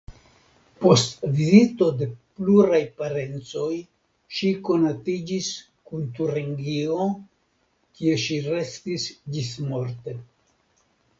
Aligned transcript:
Post 0.83 1.19
vizito 1.39 1.89
de 1.97 2.05
pluraj 2.39 2.79
parencoj 3.01 3.75
ŝi 4.37 4.49
konatiĝis 4.69 5.51
kun 5.91 6.07
Turingio 6.21 7.05
kie 7.99 8.17
ŝi 8.25 8.39
restis 8.47 9.07
ĝismorte. 9.37 10.17